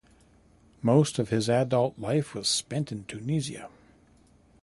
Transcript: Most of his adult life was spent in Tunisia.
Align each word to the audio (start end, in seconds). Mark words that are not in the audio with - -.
Most 0.81 1.19
of 1.19 1.29
his 1.29 1.47
adult 1.47 1.99
life 1.99 2.33
was 2.33 2.47
spent 2.47 2.91
in 2.91 3.03
Tunisia. 3.03 3.69